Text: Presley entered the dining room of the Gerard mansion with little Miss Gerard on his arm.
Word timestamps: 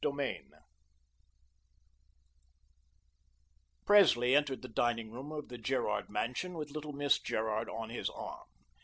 Presley 3.85 4.35
entered 4.35 4.63
the 4.63 4.67
dining 4.67 5.11
room 5.11 5.31
of 5.31 5.49
the 5.49 5.59
Gerard 5.59 6.09
mansion 6.09 6.55
with 6.55 6.71
little 6.71 6.91
Miss 6.91 7.19
Gerard 7.19 7.69
on 7.69 7.91
his 7.91 8.09
arm. 8.09 8.47